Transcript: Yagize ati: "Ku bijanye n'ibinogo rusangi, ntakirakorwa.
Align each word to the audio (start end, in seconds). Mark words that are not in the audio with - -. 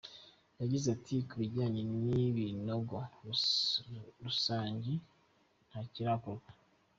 Yagize 0.59 0.87
ati: 0.95 1.15
"Ku 1.27 1.35
bijanye 1.41 1.81
n'ibinogo 2.03 2.97
rusangi, 4.21 4.95
ntakirakorwa. 5.67 6.49